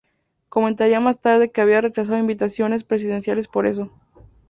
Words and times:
Comentaría 0.49 0.99
más 0.99 1.21
tarde 1.21 1.51
que 1.51 1.61
había 1.61 1.79
rechazado 1.79 2.17
invitaciones 2.17 2.83
presidenciales 2.83 3.47
por 3.47 3.67
eso. 3.67 3.91